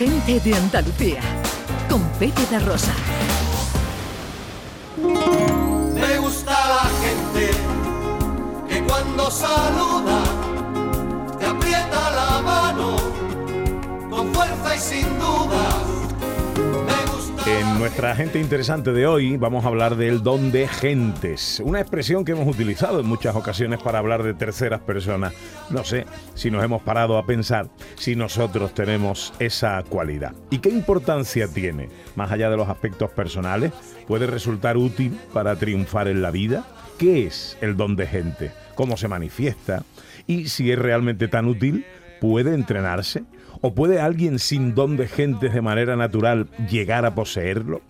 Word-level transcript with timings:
gente 0.00 0.40
de 0.40 0.54
Andalucía, 0.54 1.20
con 1.90 2.00
Pepe 2.18 2.46
de 2.50 2.58
Rosa. 2.60 2.94
Me 4.96 6.16
gusta 6.16 6.52
la 6.52 6.90
gente 7.02 7.50
que 8.66 8.82
cuando 8.84 9.30
saluda 9.30 10.19
nuestra 17.80 18.14
gente 18.14 18.38
interesante 18.38 18.92
de 18.92 19.06
hoy 19.06 19.38
vamos 19.38 19.64
a 19.64 19.68
hablar 19.68 19.96
del 19.96 20.22
don 20.22 20.52
de 20.52 20.68
gentes, 20.68 21.62
una 21.64 21.80
expresión 21.80 22.26
que 22.26 22.32
hemos 22.32 22.46
utilizado 22.46 23.00
en 23.00 23.06
muchas 23.06 23.34
ocasiones 23.34 23.82
para 23.82 23.98
hablar 23.98 24.22
de 24.22 24.34
terceras 24.34 24.82
personas. 24.82 25.32
No 25.70 25.82
sé 25.82 26.04
si 26.34 26.50
nos 26.50 26.62
hemos 26.62 26.82
parado 26.82 27.16
a 27.16 27.24
pensar 27.24 27.70
si 27.94 28.16
nosotros 28.16 28.74
tenemos 28.74 29.32
esa 29.38 29.82
cualidad. 29.88 30.34
¿Y 30.50 30.58
qué 30.58 30.68
importancia 30.68 31.48
tiene? 31.48 31.88
Más 32.16 32.30
allá 32.30 32.50
de 32.50 32.58
los 32.58 32.68
aspectos 32.68 33.12
personales, 33.12 33.72
¿puede 34.06 34.26
resultar 34.26 34.76
útil 34.76 35.18
para 35.32 35.56
triunfar 35.56 36.06
en 36.08 36.20
la 36.20 36.30
vida? 36.30 36.66
¿Qué 36.98 37.26
es 37.26 37.56
el 37.62 37.78
don 37.78 37.96
de 37.96 38.06
gente? 38.06 38.52
¿Cómo 38.74 38.98
se 38.98 39.08
manifiesta? 39.08 39.84
¿Y 40.26 40.48
si 40.48 40.70
es 40.70 40.78
realmente 40.78 41.28
tan 41.28 41.46
útil? 41.46 41.86
¿Puede 42.20 42.54
entrenarse? 42.54 43.24
¿O 43.62 43.74
puede 43.74 44.00
alguien 44.00 44.38
sin 44.38 44.74
don 44.74 44.96
de 44.96 45.08
gentes 45.08 45.52
de 45.52 45.62
manera 45.62 45.96
natural 45.96 46.48
llegar 46.70 47.04
a 47.04 47.14
poseerlo? 47.14 47.82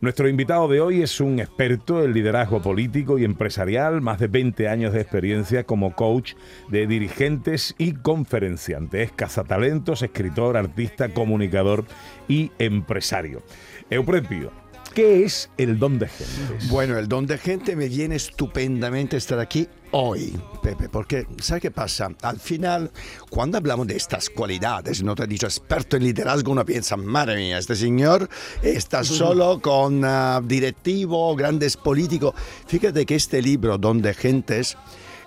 Nuestro 0.00 0.28
invitado 0.28 0.68
de 0.68 0.80
hoy 0.80 1.02
es 1.02 1.20
un 1.20 1.38
experto 1.38 2.04
en 2.04 2.12
liderazgo 2.12 2.60
político 2.60 3.18
y 3.18 3.24
empresarial, 3.24 4.02
más 4.02 4.18
de 4.18 4.26
20 4.26 4.68
años 4.68 4.92
de 4.92 5.00
experiencia 5.00 5.64
como 5.64 5.94
coach 5.94 6.34
de 6.68 6.86
dirigentes 6.86 7.74
y 7.78 7.92
conferenciante. 7.92 9.02
Es 9.02 9.12
cazatalentos, 9.12 10.02
escritor, 10.02 10.56
artista, 10.56 11.08
comunicador 11.08 11.86
y 12.28 12.50
empresario. 12.58 13.42
Euprepio, 13.88 14.52
¿Qué 14.96 15.24
es 15.24 15.50
el 15.58 15.78
don 15.78 15.98
de 15.98 16.08
gente? 16.08 16.66
Bueno, 16.70 16.98
el 16.98 17.06
don 17.06 17.26
de 17.26 17.36
gente 17.36 17.76
me 17.76 17.86
viene 17.86 18.16
estupendamente 18.16 19.18
estar 19.18 19.38
aquí 19.38 19.68
hoy, 19.90 20.34
Pepe, 20.62 20.88
porque 20.88 21.26
¿sabes 21.38 21.60
qué 21.60 21.70
pasa? 21.70 22.08
Al 22.22 22.40
final, 22.40 22.90
cuando 23.28 23.58
hablamos 23.58 23.86
de 23.88 23.94
estas 23.94 24.30
cualidades, 24.30 25.02
no 25.02 25.14
te 25.14 25.24
he 25.24 25.26
dicho 25.26 25.44
experto 25.44 25.98
en 25.98 26.04
liderazgo, 26.04 26.50
uno 26.50 26.64
piensa, 26.64 26.96
madre 26.96 27.36
mía, 27.36 27.58
este 27.58 27.76
señor 27.76 28.26
está 28.62 29.04
solo 29.04 29.60
con 29.60 30.02
uh, 30.02 30.40
directivo, 30.42 31.36
grandes 31.36 31.76
políticos. 31.76 32.32
Fíjate 32.66 33.04
que 33.04 33.16
este 33.16 33.42
libro, 33.42 33.76
Don 33.76 34.00
de 34.00 34.14
Gentes, 34.14 34.78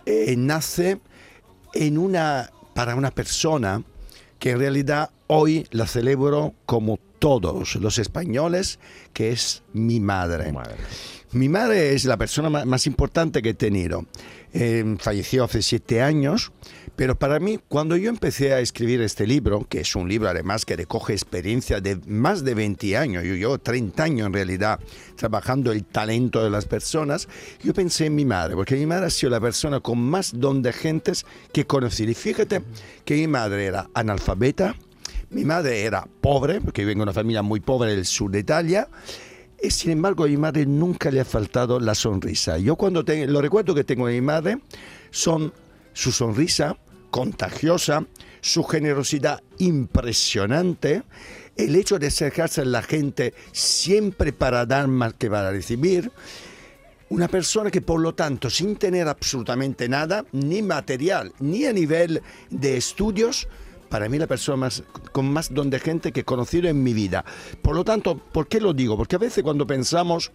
eh, 0.08 0.34
nace 0.36 1.00
en 1.76 2.00
una, 2.00 2.50
para 2.74 2.96
una 2.96 3.12
persona 3.12 3.84
que 4.40 4.50
en 4.50 4.58
realidad 4.58 5.12
hoy 5.28 5.68
la 5.70 5.86
celebro 5.86 6.56
como 6.66 6.98
todos 7.20 7.76
los 7.76 8.00
españoles, 8.00 8.80
que 9.14 9.32
es 9.32 9.64
mi 9.74 10.00
madre. 10.00 10.54
Mi 11.32 11.48
madre 11.48 11.94
es 11.94 12.06
la 12.06 12.18
persona 12.18 12.50
más 12.50 12.88
importante 12.88 13.42
que 13.42 13.50
he 13.50 13.54
tenido. 13.54 14.06
Eh, 14.52 14.96
falleció 14.98 15.44
hace 15.44 15.62
siete 15.62 16.02
años, 16.02 16.52
pero 16.96 17.18
para 17.18 17.40
mí, 17.40 17.60
cuando 17.68 17.96
yo 17.96 18.10
empecé 18.10 18.54
a 18.54 18.60
escribir 18.60 19.00
este 19.02 19.28
libro, 19.28 19.66
que 19.70 19.82
es 19.82 19.96
un 19.96 20.10
libro 20.10 20.28
además 20.28 20.66
que 20.66 20.76
recoge 20.76 21.14
experiencia 21.14 21.80
de 21.80 22.00
más 22.08 22.44
de 22.44 22.56
20 22.56 22.98
años, 22.98 23.24
yo 23.24 23.36
llevo 23.36 23.60
30 23.60 24.04
años 24.04 24.28
en 24.28 24.34
realidad 24.34 24.80
trabajando 25.16 25.72
el 25.72 25.86
talento 25.86 26.44
de 26.44 26.50
las 26.50 26.66
personas, 26.66 27.28
yo 27.64 27.76
pensé 27.76 28.08
en 28.08 28.16
mi 28.16 28.26
madre, 28.26 28.56
porque 28.56 28.76
mi 28.76 28.88
madre 28.88 29.06
ha 29.06 29.10
sido 29.12 29.30
la 29.30 29.40
persona 29.40 29.82
con 29.82 30.00
más 30.00 30.32
don 30.36 30.64
de 30.64 30.74
gentes 30.74 31.26
que 31.54 31.66
conocí. 31.66 32.06
Y 32.06 32.16
fíjate 32.16 32.64
que 33.06 33.16
mi 33.16 33.28
madre 33.28 33.68
era 33.68 33.88
analfabeta, 33.94 34.76
mi 35.32 35.44
madre 35.46 35.84
era 35.84 36.08
pobre, 36.22 36.62
porque 36.62 36.86
vengo 36.86 37.00
de 37.00 37.04
una 37.04 37.14
familia 37.14 37.42
muy 37.42 37.60
pobre 37.60 37.96
del 37.96 38.06
sur 38.06 38.32
de 38.32 38.40
Italia, 38.40 38.88
y 39.62 39.72
sin 39.72 39.92
embargo 39.92 40.24
a 40.24 40.28
mi 40.28 40.38
madre 40.38 40.66
nunca 40.66 41.12
le 41.12 41.20
ha 41.20 41.26
faltado 41.26 41.80
la 41.80 41.94
sonrisa. 41.94 42.58
Yo 42.58 42.76
cuando 42.76 43.04
tengo, 43.04 43.32
los 43.32 43.42
recuerdos 43.42 43.76
que 43.76 43.84
tengo 43.84 44.08
de 44.08 44.14
mi 44.14 44.22
madre 44.22 44.60
son 45.12 45.54
su 45.94 46.12
sonrisa 46.12 46.78
contagiosa, 47.12 48.06
su 48.42 48.64
generosidad 48.64 49.42
impresionante, 49.58 51.04
el 51.58 51.76
hecho 51.76 52.00
de 52.00 52.08
acercarse 52.08 52.62
a 52.62 52.66
la 52.66 52.82
gente 52.82 53.34
siempre 53.52 54.32
para 54.32 54.66
dar 54.66 54.88
más 54.88 55.14
que 55.16 55.30
para 55.30 55.52
recibir, 55.52 56.12
una 57.10 57.28
persona 57.28 57.72
que 57.72 57.82
por 57.82 58.00
lo 58.00 58.14
tanto 58.14 58.50
sin 58.50 58.76
tener 58.76 59.08
absolutamente 59.08 59.90
nada, 59.90 60.26
ni 60.32 60.62
material, 60.62 61.34
ni 61.40 61.66
a 61.66 61.74
nivel 61.74 62.22
de 62.50 62.78
estudios, 62.78 63.48
para 63.90 64.08
mí 64.10 64.18
la 64.18 64.28
persona 64.28 64.58
más, 64.58 64.84
con 65.12 65.32
más 65.32 65.54
don 65.54 65.70
de 65.70 65.80
gente 65.80 66.12
que 66.12 66.22
he 66.22 66.26
conocido 66.26 66.70
en 66.70 66.84
mi 66.84 66.94
vida. 66.94 67.26
Por 67.62 67.76
lo 67.76 67.84
tanto, 67.84 68.18
¿por 68.18 68.48
qué 68.48 68.62
lo 68.62 68.74
digo? 68.74 68.98
Porque 68.98 69.16
a 69.16 69.20
veces 69.20 69.44
cuando 69.44 69.68
pensamos 69.68 70.32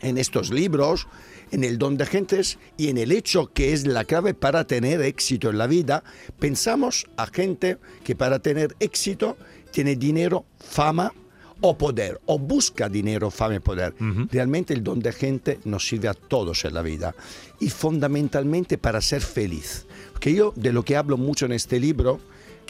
en 0.00 0.18
estos 0.18 0.50
libros, 0.50 1.06
en 1.52 1.64
el 1.64 1.78
don 1.78 1.96
de 1.96 2.06
gentes 2.06 2.58
y 2.76 2.88
en 2.88 2.98
el 2.98 3.12
hecho 3.12 3.52
que 3.52 3.72
es 3.72 3.86
la 3.86 4.04
clave 4.04 4.34
para 4.34 4.66
tener 4.66 5.00
éxito 5.02 5.50
en 5.50 5.58
la 5.58 5.66
vida, 5.66 6.02
pensamos 6.38 7.06
a 7.16 7.26
gente 7.26 7.78
que 8.04 8.16
para 8.16 8.40
tener 8.40 8.74
éxito 8.80 9.36
tiene 9.70 9.96
dinero, 9.96 10.44
fama 10.58 11.12
o 11.60 11.78
poder, 11.78 12.20
o 12.26 12.38
busca 12.38 12.88
dinero, 12.88 13.30
fama 13.30 13.56
y 13.56 13.60
poder. 13.60 13.94
Realmente 14.30 14.74
el 14.74 14.82
don 14.82 14.98
de 14.98 15.12
gente 15.12 15.60
nos 15.64 15.86
sirve 15.86 16.08
a 16.08 16.14
todos 16.14 16.64
en 16.64 16.74
la 16.74 16.82
vida 16.82 17.14
y 17.60 17.70
fundamentalmente 17.70 18.78
para 18.78 19.00
ser 19.00 19.22
feliz. 19.22 19.86
Que 20.18 20.34
yo 20.34 20.52
de 20.56 20.72
lo 20.72 20.84
que 20.84 20.96
hablo 20.96 21.16
mucho 21.16 21.46
en 21.46 21.52
este 21.52 21.78
libro 21.78 22.20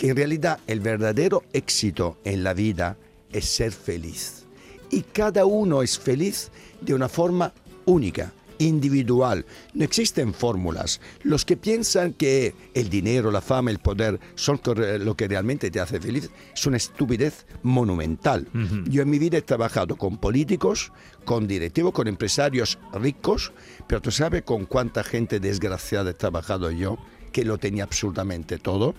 que 0.02 0.08
en 0.08 0.16
realidad 0.16 0.58
el 0.66 0.80
verdadero 0.80 1.44
éxito 1.52 2.18
en 2.24 2.42
la 2.42 2.54
vida 2.54 2.96
es 3.30 3.44
ser 3.44 3.70
feliz. 3.70 4.46
Y 4.90 5.02
cada 5.02 5.46
uno 5.46 5.80
es 5.80 5.96
feliz 5.96 6.50
de 6.80 6.92
una 6.92 7.08
forma 7.08 7.52
única, 7.84 8.32
individual. 8.58 9.46
No 9.74 9.84
existen 9.84 10.34
fórmulas. 10.34 11.00
Los 11.22 11.44
que 11.44 11.56
piensan 11.56 12.14
que 12.14 12.52
el 12.74 12.90
dinero, 12.90 13.30
la 13.30 13.40
fama, 13.40 13.70
el 13.70 13.78
poder 13.78 14.18
son 14.34 14.60
lo 14.98 15.16
que 15.16 15.28
realmente 15.28 15.70
te 15.70 15.78
hace 15.78 16.00
feliz 16.00 16.30
es 16.52 16.66
una 16.66 16.78
estupidez 16.78 17.46
monumental. 17.62 18.48
Yo 18.88 19.02
en 19.02 19.08
mi 19.08 19.20
vida 19.20 19.38
he 19.38 19.42
trabajado 19.42 19.94
con 19.94 20.18
políticos, 20.18 20.90
con 21.24 21.46
directivos, 21.46 21.92
con 21.92 22.08
empresarios 22.08 22.76
ricos, 22.92 23.52
pero 23.86 24.02
tú 24.02 24.10
sabes 24.10 24.42
con 24.42 24.66
cuánta 24.66 25.04
gente 25.04 25.38
desgraciada 25.38 26.10
he 26.10 26.14
trabajado 26.14 26.72
yo 26.72 26.98
que 27.32 27.44
lo 27.44 27.58
tenía 27.58 27.84
absolutamente 27.84 28.58
todo. 28.58 28.94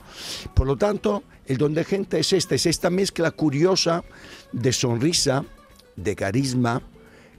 Por 0.53 0.67
lo 0.67 0.75
tanto, 0.77 1.23
el 1.45 1.57
don 1.57 1.73
de 1.73 1.83
gente 1.83 2.19
es 2.19 2.33
este, 2.33 2.55
es 2.55 2.65
esta 2.65 2.89
mezcla 2.89 3.31
curiosa 3.31 4.03
de 4.51 4.73
sonrisa, 4.73 5.45
de 5.95 6.15
carisma, 6.15 6.81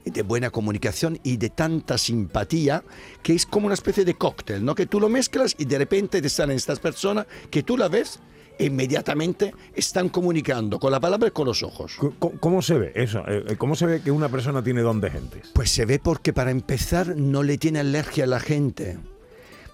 de 0.05 0.23
buena 0.23 0.51
comunicación 0.51 1.19
y 1.23 1.37
de 1.39 1.51
tanta 1.51 1.97
simpatía 1.99 2.85
que 3.23 3.35
es 3.35 3.47
como 3.47 3.67
una 3.67 3.75
especie 3.75 4.05
de 4.05 4.15
cóctel, 4.15 4.65
¿no? 4.65 4.75
Que 4.75 4.87
tú 4.87 5.01
lo 5.01 5.09
mezclas 5.09 5.55
y 5.59 5.65
de 5.65 5.79
repente 5.79 6.21
te 6.21 6.29
salen 6.29 6.57
estas 6.57 6.79
personas 6.79 7.27
que 7.51 7.63
tú 7.63 7.77
la 7.77 7.89
ves 7.89 8.21
e 8.59 8.67
inmediatamente 8.67 9.53
están 9.75 10.09
comunicando 10.09 10.79
con 10.79 10.93
la 10.93 11.01
palabra 11.01 11.29
y 11.29 11.31
con 11.33 11.47
los 11.47 11.63
ojos. 11.63 11.97
¿Cómo, 12.41 12.63
se 12.63 12.79
ve 12.79 12.93
eso? 12.95 13.21
Eh, 13.27 13.45
eh, 13.49 13.57
¿Cómo 13.57 13.75
se 13.75 13.87
ve 13.87 14.03
que 14.03 14.11
una 14.11 14.29
persona 14.29 14.63
tiene 14.63 14.83
don 14.83 15.01
de 15.01 15.11
gente? 15.11 15.43
Pues 15.55 15.71
se 15.71 15.87
ve 15.87 15.99
porque 15.99 16.33
para 16.33 16.51
empezar 16.51 17.17
no 17.17 17.43
le 17.43 17.59
tiene 17.59 17.81
alergia 17.81 18.25
a 18.25 18.27
la 18.29 18.41
gente 18.41 18.99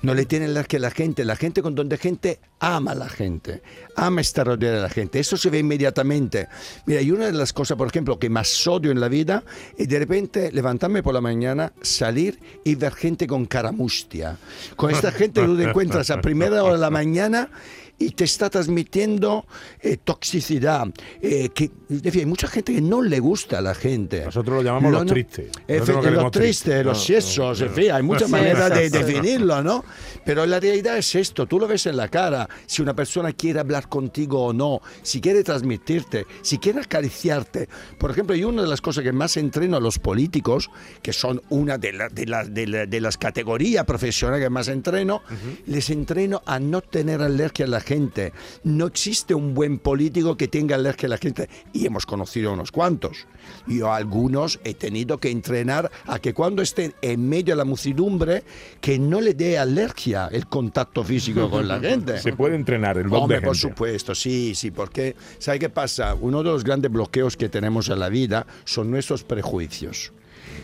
no 0.03 0.15
le 0.15 0.25
tienen 0.27 0.55
las 0.55 0.67
que 0.67 0.79
la 0.79 0.91
gente, 0.91 1.25
la 1.25 1.37
gente 1.37 1.63
con 1.63 1.75
donde 1.75 1.99
gente 1.99 2.39
ama 2.61 2.93
a 2.93 2.95
la 2.95 3.09
gente, 3.09 3.63
ama 3.97 4.21
estar 4.21 4.47
rodeada 4.47 4.77
de 4.77 4.83
la 4.83 4.91
gente, 4.91 5.19
eso 5.19 5.37
se 5.37 5.51
ve 5.51 5.59
inmediatamente. 5.59 6.49
Mira, 6.87 7.01
y 7.01 7.11
una 7.11 7.27
de 7.27 7.33
las 7.33 7.53
cosas, 7.53 7.77
por 7.77 7.89
ejemplo, 7.89 8.19
que 8.19 8.29
más 8.29 8.67
odio 8.67 8.91
en 8.91 9.01
la 9.01 9.09
vida 9.09 9.43
es 9.77 9.89
de 9.89 9.99
repente 9.99 10.53
levantarme 10.53 11.03
por 11.03 11.15
la 11.15 11.21
mañana, 11.21 11.73
salir 11.81 12.39
y 12.65 12.75
ver 12.75 12.93
gente 12.93 13.27
con 13.27 13.47
cara 13.47 13.73
mustia. 13.73 14.37
Con 14.77 14.91
esta 14.91 15.11
gente 15.11 15.41
que 15.41 15.47
tú 15.47 15.57
te 15.57 15.65
encuentras 15.65 16.11
a 16.11 16.21
primera 16.21 16.63
hora 16.63 16.75
de 16.75 16.81
la 16.81 16.91
mañana 16.91 17.51
y 18.01 18.13
te 18.13 18.25
está 18.25 18.49
transmitiendo 18.49 19.47
eh, 19.79 19.99
toxicidad. 20.03 20.89
Eh, 21.21 21.51
que, 21.51 21.71
hay 22.19 22.25
mucha 22.25 22.49
gente 22.49 22.75
que 22.75 22.81
no 22.81 23.03
le 23.03 23.21
gusta 23.21 23.59
a 23.59 23.61
la 23.61 23.75
gente. 23.75 24.25
Nosotros 24.25 24.57
lo 24.57 24.63
llamamos 24.63 24.91
los 24.91 25.07
tristes. 25.07 25.51
los 25.69 26.31
tristes, 26.31 26.85
los 26.85 27.05
siesos, 27.05 27.61
en 27.61 27.71
fin, 27.71 27.93
hay 27.93 28.03
muchas 28.03 28.31
maneras 28.31 28.71
de 28.71 28.89
definirlo, 28.89 29.63
¿no? 29.63 29.85
Pero 30.25 30.47
la 30.47 30.59
realidad 30.59 30.97
es 30.97 31.15
esto, 31.15 31.47
tú 31.47 31.59
lo 31.61 31.69
ves 31.69 31.85
en 31.87 31.99
la 31.99 32.09
cara, 32.09 32.49
si 32.67 32.83
una 32.83 32.95
persona 32.95 33.33
quiere 33.33 33.61
hablar 33.61 33.89
contigo 33.89 34.45
o 34.45 34.53
no, 34.53 34.81
si 35.03 35.21
quiere 35.21 35.43
transmitirte, 35.43 36.27
si 36.43 36.59
quiere 36.59 36.81
acariciarte. 36.81 37.69
Por 37.99 38.11
ejemplo, 38.11 38.35
y 38.37 38.45
una 38.45 38.63
de 38.63 38.69
las 38.69 38.81
cosas 38.81 39.05
que 39.05 39.13
más 39.13 39.37
entreno 39.37 39.77
a 39.77 39.81
los 39.81 39.99
políticos, 39.99 40.71
que 41.03 41.13
son 41.13 41.41
una 41.49 41.79
de, 41.79 41.93
de, 42.11 43.01
las 43.01 43.19
categorías 43.19 43.85
profesionales 43.85 44.45
que 44.45 44.51
más 44.51 44.69
entreno, 44.69 45.23
les 45.67 45.91
entreno 45.91 46.43
a 46.47 46.59
no 46.59 46.81
tener 46.81 47.23
alergia 47.23 47.67
a 47.67 47.69
la 47.69 47.81
gente. 47.81 48.33
No 48.65 48.87
existe 48.87 49.35
un 49.35 49.55
buen 49.55 49.79
político 49.79 50.37
que 50.37 50.49
tenga 50.49 50.77
alergia 50.77 51.07
a 51.07 51.11
la 51.11 51.19
gente. 51.19 51.49
Y 51.73 51.87
hemos 51.87 52.07
conocido 52.07 52.53
unos 52.53 52.73
cuantos. 52.73 53.27
Yo 53.67 53.93
algunos 53.93 54.61
he 54.65 54.75
tenido 54.75 55.19
que 55.19 55.31
entrenar 55.31 55.91
a 56.07 56.19
que 56.19 56.35
cuando 56.35 56.63
estén 56.63 56.95
en 57.03 57.29
medio 57.29 57.55
de 57.55 57.57
la 57.57 57.65
muchedumbre, 57.65 58.43
que 58.81 58.99
no 58.99 59.21
le 59.21 59.35
dé 59.35 59.59
alergia 59.59 60.29
el 60.31 60.47
contacto 60.47 61.05
físico 61.05 61.51
con 61.51 61.69
la 61.69 61.81
gente. 61.81 62.19
Se 62.19 62.35
puede 62.41 62.57
entrenar 62.57 62.97
el 62.97 63.13
Hombre, 63.13 63.39
de 63.39 63.47
por 63.47 63.55
supuesto, 63.55 64.15
sí, 64.15 64.55
sí, 64.55 64.71
porque 64.71 65.15
¿sabe 65.39 65.59
qué 65.59 65.69
pasa? 65.69 66.15
Uno 66.15 66.43
de 66.43 66.51
los 66.51 66.65
grandes 66.65 66.91
bloqueos 66.91 67.37
que 67.37 67.51
tenemos 67.51 67.91
en 67.91 67.99
la 67.99 68.09
vida 68.09 68.47
son 68.65 68.91
nuestros 68.91 69.25
prejuicios. 69.25 70.13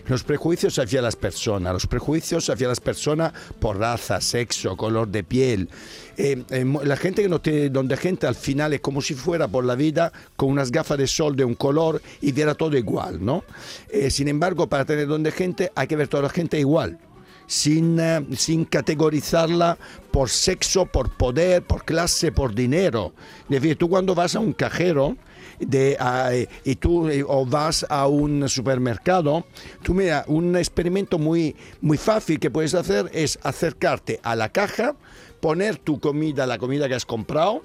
Los 0.06 0.23
prejuicios 0.23 0.78
hacia 0.78 1.02
las 1.02 1.17
personas, 1.17 1.75
los 1.75 1.87
prejuicios 1.87 2.49
hacia 2.49 2.67
las 2.67 2.81
personas 2.81 3.34
por 3.58 3.78
raza, 3.78 4.23
sexo, 4.23 4.75
color 4.75 5.08
de 5.08 5.23
piel. 5.23 5.69
Eh, 6.17 6.44
eh, 6.49 6.64
la 6.82 6.96
gente 6.96 7.23
que 7.23 7.28
no 7.28 7.43
tiene 7.43 7.69
don 7.69 7.88
de 7.88 7.99
gente 7.99 8.26
al 8.26 8.37
final 8.37 8.73
es 8.73 8.81
como 8.81 9.02
si 9.02 9.12
fuera 9.12 9.46
por 9.46 9.64
la 9.64 9.75
vida 9.75 10.12
con 10.34 10.49
unas 10.49 10.70
gafas 10.70 10.96
de 10.96 11.06
sol 11.06 11.37
de 11.37 11.44
un 11.44 11.56
color 11.56 12.00
y 12.23 12.32
viera 12.32 12.55
todo 12.55 12.75
igual, 12.78 13.23
¿no? 13.23 13.44
Eh, 13.90 14.11
sin 14.11 14.28
embargo, 14.28 14.67
para 14.67 14.87
tener 14.87 15.08
don 15.08 15.23
de 15.23 15.31
gente 15.31 15.73
hay 15.75 15.87
que 15.88 15.96
ver 15.96 16.08
toda 16.08 16.23
la 16.23 16.31
gente 16.31 16.58
igual 16.58 16.99
sin, 17.46 17.98
eh, 18.00 18.25
sin 18.37 18.64
categorizarla 18.64 19.78
por 20.10 20.31
sexo, 20.31 20.87
por 20.87 21.10
poder, 21.10 21.62
por 21.62 21.84
clase, 21.84 22.32
por 22.32 22.54
dinero. 22.54 23.12
Es 23.44 23.60
decir, 23.60 23.76
tú 23.76 23.88
cuando 23.88 24.14
vas 24.14 24.34
a 24.34 24.40
un 24.40 24.52
cajero 24.52 25.16
de, 25.58 26.48
y 26.64 26.76
tú 26.76 27.08
eh, 27.08 27.25
o 27.26 27.46
vas 27.46 27.87
a 27.88 28.06
un 28.06 28.48
supermercado, 28.48 29.46
tú 29.82 29.94
mira, 29.94 30.25
un 30.26 30.56
experimento 30.56 31.19
muy, 31.19 31.56
muy 31.81 31.96
fácil 31.96 32.38
que 32.38 32.50
puedes 32.50 32.75
hacer 32.75 33.10
es 33.12 33.38
acercarte 33.43 34.20
a 34.22 34.37
la 34.37 34.50
caja, 34.50 34.96
poner 35.40 35.76
tu 35.76 36.00
comida, 36.00 36.46
la 36.46 36.58
comida 36.58 36.88
que 36.88 36.94
has 36.94 37.06
comprado, 37.06 37.62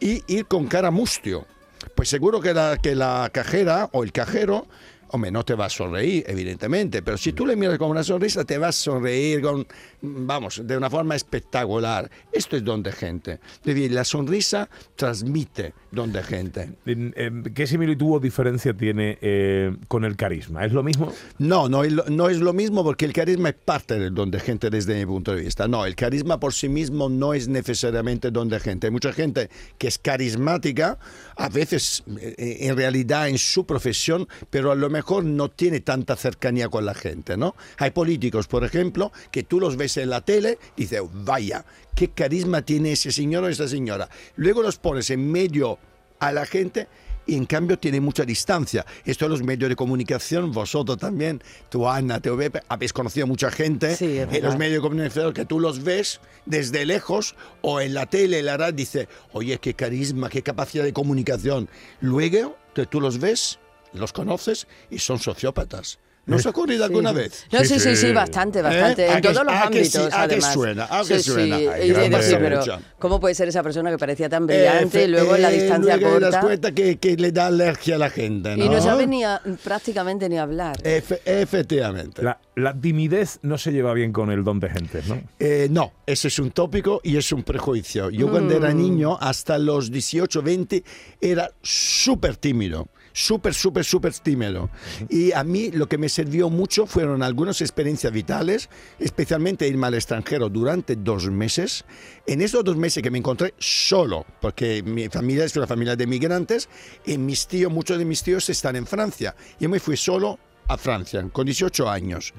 y 0.00 0.22
ir 0.26 0.46
con 0.46 0.66
cara 0.66 0.90
mustio. 0.90 1.46
Pues 1.94 2.08
seguro 2.08 2.40
que 2.40 2.54
la, 2.54 2.76
que 2.80 2.94
la 2.94 3.30
cajera 3.32 3.88
o 3.92 4.02
el 4.04 4.12
cajero, 4.12 4.66
hombre, 5.10 5.30
no 5.30 5.44
te 5.44 5.54
va 5.54 5.66
a 5.66 5.70
sonreír, 5.70 6.24
evidentemente, 6.26 7.02
pero 7.02 7.16
si 7.16 7.32
tú 7.32 7.46
le 7.46 7.56
miras 7.56 7.78
con 7.78 7.90
una 7.90 8.02
sonrisa, 8.04 8.44
te 8.44 8.58
va 8.58 8.68
a 8.68 8.72
sonreír 8.72 9.40
con, 9.40 9.66
vamos, 10.02 10.60
de 10.64 10.76
una 10.76 10.90
forma 10.90 11.14
espectacular. 11.16 12.10
Esto 12.32 12.56
es 12.56 12.64
don 12.64 12.82
de 12.82 12.92
gente. 12.92 13.40
Decir, 13.64 13.92
la 13.92 14.04
sonrisa 14.04 14.68
transmite 14.96 15.72
don 15.90 16.12
de 16.12 16.22
gente. 16.22 16.70
En- 16.86 17.14
en- 17.16 17.42
¿Qué 17.54 17.66
similitud 17.66 18.16
o 18.16 18.20
diferencia 18.20 18.74
tiene 18.74 19.18
eh, 19.22 19.74
con 19.88 20.04
el 20.04 20.16
carisma? 20.16 20.64
¿Es 20.66 20.72
lo 20.72 20.82
mismo? 20.82 21.12
No, 21.38 21.68
no, 21.68 21.82
no 21.84 22.28
es 22.28 22.38
lo 22.38 22.52
mismo 22.52 22.84
porque 22.84 23.04
el 23.06 23.12
carisma 23.12 23.48
es 23.50 23.54
parte 23.54 23.98
del 23.98 24.14
don 24.14 24.30
de 24.30 24.40
gente 24.40 24.68
desde 24.70 24.94
mi 24.98 25.06
punto 25.06 25.34
de 25.34 25.42
vista. 25.42 25.66
No, 25.66 25.86
el 25.86 25.94
carisma 25.94 26.38
por 26.38 26.52
sí 26.52 26.68
mismo 26.68 27.08
no 27.08 27.32
es 27.34 27.48
necesariamente 27.48 28.30
don 28.30 28.48
de 28.48 28.60
gente. 28.60 28.86
Hay 28.88 28.90
mucha 28.90 29.12
gente 29.12 29.48
que 29.78 29.88
es 29.88 29.98
carismática, 29.98 30.98
a 31.36 31.48
veces 31.48 32.04
eh, 32.20 32.58
en 32.60 32.76
realidad 32.76 33.28
en 33.28 33.38
su 33.38 33.64
profesión, 33.64 34.28
pero 34.50 34.70
a 34.70 34.74
lo 34.74 34.90
mejor 34.90 34.97
no 35.22 35.48
tiene 35.50 35.80
tanta 35.80 36.16
cercanía 36.16 36.68
con 36.68 36.84
la 36.86 36.94
gente, 36.94 37.36
¿no? 37.36 37.54
Hay 37.78 37.90
políticos, 37.90 38.46
por 38.46 38.64
ejemplo, 38.64 39.12
que 39.30 39.42
tú 39.42 39.60
los 39.60 39.76
ves 39.76 39.96
en 39.96 40.10
la 40.10 40.20
tele 40.20 40.58
y 40.76 40.82
dices, 40.82 41.02
vaya, 41.12 41.64
qué 41.94 42.08
carisma 42.08 42.62
tiene 42.62 42.92
ese 42.92 43.12
señor 43.12 43.44
o 43.44 43.48
esa 43.48 43.68
señora. 43.68 44.08
Luego 44.36 44.62
los 44.62 44.76
pones 44.78 45.10
en 45.10 45.30
medio 45.30 45.78
a 46.20 46.32
la 46.32 46.46
gente 46.46 46.88
y 47.26 47.34
en 47.36 47.44
cambio 47.44 47.78
tiene 47.78 48.00
mucha 48.00 48.24
distancia. 48.24 48.86
Esto 49.04 49.26
en 49.26 49.32
los 49.32 49.42
medios 49.42 49.68
de 49.68 49.76
comunicación, 49.76 50.50
vosotros 50.50 50.96
también, 50.96 51.42
tú 51.68 51.86
Ana, 51.86 52.20
TV, 52.20 52.50
habéis 52.68 52.94
conocido 52.94 53.24
a 53.24 53.26
mucha 53.26 53.50
gente 53.50 53.94
Sí, 53.96 54.18
en 54.18 54.42
los 54.42 54.56
medios 54.56 54.76
de 54.76 54.80
comunicación 54.80 55.34
que 55.34 55.44
tú 55.44 55.60
los 55.60 55.84
ves 55.84 56.20
desde 56.46 56.86
lejos 56.86 57.36
o 57.60 57.82
en 57.82 57.92
la 57.92 58.06
tele, 58.06 58.38
en 58.38 58.46
la 58.46 58.56
radio, 58.56 58.72
dice, 58.72 59.08
oye, 59.32 59.58
qué 59.58 59.74
carisma, 59.74 60.30
qué 60.30 60.42
capacidad 60.42 60.84
de 60.84 60.94
comunicación. 60.94 61.68
Luego 62.00 62.56
te- 62.72 62.86
tú 62.86 62.98
los 62.98 63.18
ves, 63.18 63.58
los 63.92 64.12
conoces 64.12 64.66
y 64.90 64.98
son 64.98 65.18
sociópatas. 65.18 65.98
¿No 66.26 66.36
os 66.36 66.44
ha 66.44 66.50
ocurrido 66.50 66.84
alguna 66.84 67.10
vez? 67.12 67.46
No, 67.50 67.60
Sí, 67.60 67.64
sí, 67.68 67.80
sí, 67.80 67.96
sí. 67.96 68.12
bastante, 68.12 68.60
bastante. 68.60 69.06
¿Eh? 69.06 69.08
¿A 69.08 69.14
En 69.14 69.22
que- 69.22 69.30
todos 69.30 69.46
los 69.46 69.54
a 69.54 69.70
que 69.70 69.82
sí? 69.86 69.96
ámbitos, 69.96 70.06
¿A 70.14 70.28
que 70.28 70.34
además. 70.34 70.52
suena? 70.52 70.84
¿A 70.90 71.00
que 71.02 71.16
sí, 71.20 71.22
suena? 71.22 71.56
Sí, 71.58 71.66
Ay, 71.68 71.88
y 71.90 71.92
decir, 72.10 72.38
pero. 72.38 72.60
¿cómo 72.98 73.18
puede 73.18 73.34
ser 73.34 73.48
esa 73.48 73.62
persona 73.62 73.90
que 73.90 73.96
parecía 73.96 74.28
tan 74.28 74.46
brillante 74.46 75.04
y 75.04 75.08
luego 75.08 75.36
en 75.36 75.40
la 75.40 75.50
Efe- 75.50 75.58
distancia 75.62 75.96
luego 75.96 76.14
te 76.16 76.20
das 76.20 76.30
corta 76.32 76.46
cuenta 76.46 76.72
que, 76.72 76.98
que 76.98 77.16
le 77.16 77.32
da 77.32 77.46
alergia 77.46 77.94
a 77.94 77.98
la 77.98 78.10
gente, 78.10 78.58
¿no? 78.58 78.62
y 78.66 78.68
no 78.68 78.82
sabe 78.82 79.06
ni 79.06 79.24
a- 79.24 79.40
prácticamente 79.64 80.28
ni 80.28 80.36
hablar? 80.36 80.76
Efe- 80.82 81.22
efectivamente. 81.24 82.22
La, 82.22 82.38
la 82.56 82.78
timidez 82.78 83.38
no 83.40 83.56
se 83.56 83.72
lleva 83.72 83.94
bien 83.94 84.12
con 84.12 84.30
el 84.30 84.44
don 84.44 84.60
de 84.60 84.68
gente, 84.68 85.00
¿no? 85.08 85.22
Eh, 85.38 85.68
no, 85.70 85.94
ese 86.04 86.28
es 86.28 86.38
un 86.38 86.50
tópico 86.50 87.00
y 87.02 87.16
es 87.16 87.32
un 87.32 87.42
prejuicio. 87.42 88.10
Yo 88.10 88.30
cuando 88.30 88.54
era 88.54 88.74
niño, 88.74 89.16
hasta 89.18 89.56
los 89.56 89.90
18, 89.90 90.42
20, 90.42 90.84
era 91.22 91.50
súper 91.62 92.36
tímido. 92.36 92.88
Súper, 93.18 93.52
súper, 93.52 93.84
súper 93.84 94.14
tímido. 94.14 94.70
Y 95.08 95.32
a 95.32 95.42
mí 95.42 95.72
lo 95.72 95.88
que 95.88 95.98
me 95.98 96.08
sirvió 96.08 96.50
mucho 96.50 96.86
fueron 96.86 97.24
algunas 97.24 97.60
experiencias 97.60 98.12
vitales, 98.12 98.70
especialmente 99.00 99.66
irme 99.66 99.88
al 99.88 99.94
extranjero 99.94 100.48
durante 100.48 100.94
dos 100.94 101.28
meses. 101.28 101.84
En 102.28 102.40
esos 102.42 102.62
dos 102.62 102.76
meses 102.76 103.02
que 103.02 103.10
me 103.10 103.18
encontré 103.18 103.54
solo, 103.58 104.24
porque 104.40 104.84
mi 104.84 105.08
familia 105.08 105.44
es 105.44 105.56
una 105.56 105.66
familia 105.66 105.96
de 105.96 106.06
migrantes, 106.06 106.68
y 107.04 107.18
mis 107.18 107.48
tíos, 107.48 107.72
muchos 107.72 107.98
de 107.98 108.04
mis 108.04 108.22
tíos 108.22 108.48
están 108.50 108.76
en 108.76 108.86
Francia. 108.86 109.34
Yo 109.58 109.68
me 109.68 109.80
fui 109.80 109.96
solo 109.96 110.38
a 110.68 110.78
Francia 110.78 111.28
con 111.32 111.44
18 111.44 111.90
años. 111.90 112.32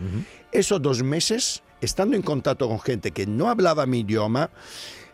Esos 0.50 0.82
dos 0.82 1.04
meses, 1.04 1.62
estando 1.82 2.16
en 2.16 2.22
contacto 2.22 2.70
con 2.70 2.80
gente 2.80 3.12
que 3.12 3.28
no 3.28 3.50
hablaba 3.50 3.86
mi 3.86 4.00
idioma, 4.00 4.50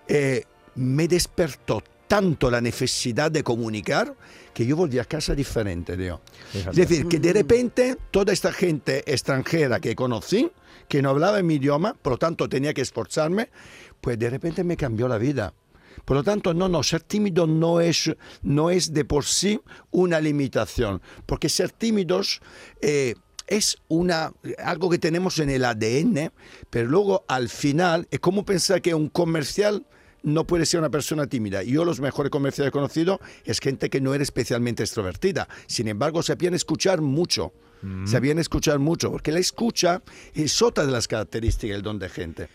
eh, 0.07 0.43
me 0.75 1.07
despertó 1.07 1.81
tanto 2.07 2.51
la 2.51 2.61
necesidad 2.61 3.31
de 3.31 3.43
comunicar 3.43 4.15
que 4.53 4.65
yo 4.65 4.75
volví 4.75 4.99
a 4.99 5.05
casa 5.05 5.35
diferente, 5.35 5.97
tío. 5.97 6.21
Fíjate. 6.51 6.81
Es 6.81 6.87
decir, 6.87 7.07
que 7.07 7.19
de 7.19 7.33
repente 7.33 7.97
toda 8.11 8.31
esta 8.31 8.53
gente 8.53 9.03
extranjera 9.11 9.79
que 9.79 9.95
conocí, 9.95 10.51
que 10.87 11.01
no 11.01 11.09
hablaba 11.09 11.41
mi 11.41 11.55
idioma, 11.55 11.93
por 11.93 12.13
lo 12.13 12.17
tanto 12.17 12.47
tenía 12.47 12.73
que 12.73 12.81
esforzarme, 12.81 13.49
pues 14.01 14.17
de 14.19 14.29
repente 14.29 14.63
me 14.63 14.77
cambió 14.77 15.07
la 15.07 15.17
vida. 15.17 15.53
Por 16.03 16.17
lo 16.17 16.23
tanto, 16.23 16.53
no, 16.53 16.69
no, 16.69 16.83
ser 16.83 17.01
tímido 17.01 17.47
no 17.47 17.81
es, 17.81 18.15
no 18.43 18.69
es 18.69 18.93
de 18.93 19.05
por 19.05 19.25
sí 19.25 19.61
una 19.91 20.19
limitación, 20.19 21.01
porque 21.25 21.49
ser 21.49 21.71
tímidos 21.71 22.41
eh, 22.81 23.15
es 23.47 23.77
una, 23.87 24.31
algo 24.63 24.89
que 24.89 24.99
tenemos 24.99 25.39
en 25.39 25.49
el 25.49 25.65
ADN, 25.65 26.31
pero 26.69 26.87
luego 26.87 27.25
al 27.27 27.49
final 27.49 28.07
es 28.11 28.19
como 28.19 28.45
pensar 28.45 28.81
que 28.81 28.93
un 28.93 29.09
comercial 29.09 29.85
no 30.25 30.45
puede 30.45 30.65
ser 30.65 30.79
una 30.79 30.89
persona 30.89 31.27
tímida. 31.27 31.63
Yo 31.63 31.85
los 31.85 32.01
mejores 32.01 32.31
comerciales 32.31 32.71
que 32.71 32.77
he 32.77 32.81
conocido 32.81 33.21
es 33.45 33.59
gente 33.59 33.89
que 33.89 34.01
no 34.01 34.13
era 34.13 34.23
especialmente 34.23 34.83
extrovertida. 34.83 35.47
Sin 35.67 35.87
embargo, 35.87 36.21
sabían 36.23 36.53
escuchar 36.53 36.99
mucho. 37.01 37.53
Sabían 38.05 38.39
escuchar 38.39 38.79
mucho, 38.79 39.11
porque 39.11 39.31
la 39.31 39.37
escucha 39.37 40.01
es 40.33 40.59
otra 40.63 40.87
de 40.87 40.91
las 40.91 41.07
características 41.07 41.75
del 41.75 41.83
don 41.83 41.99
de 41.99 42.09
gente. 42.09 42.49